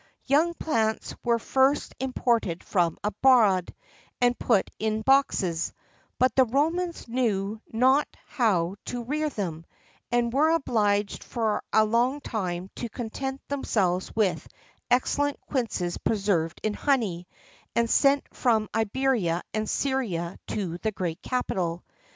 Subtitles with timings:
[0.25, 3.71] Young plants were first imported from abroad,
[4.19, 5.83] and put in boxes;[XIII 4]
[6.17, 9.63] but the Romans knew not how to rear them,
[10.11, 14.47] and were obliged for a long time to content themselves with
[14.89, 17.27] excellent quinces preserved in honey,
[17.75, 21.83] and sent from Iberia and Syria to the great capital.